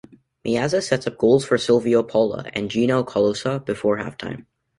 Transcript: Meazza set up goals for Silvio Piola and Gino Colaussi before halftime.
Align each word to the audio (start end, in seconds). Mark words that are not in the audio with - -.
Meazza 0.43 0.81
set 0.81 1.05
up 1.05 1.15
goals 1.19 1.45
for 1.45 1.59
Silvio 1.59 2.01
Piola 2.01 2.49
and 2.53 2.71
Gino 2.71 3.03
Colaussi 3.03 3.63
before 3.63 3.99
halftime. 3.99 4.47